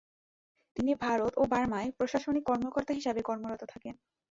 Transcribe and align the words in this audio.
তিনি 0.75 0.91
ভারত 1.03 1.33
ও 1.37 1.43
বার্মায় 1.47 1.89
প্রশাসনিক 1.97 2.43
কর্মকর্তা 2.49 2.93
হিসেবে 2.93 3.21
কর্মরত 3.21 3.61
থাকেন। 3.63 3.95